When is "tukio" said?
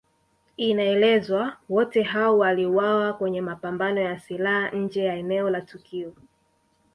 5.61-6.13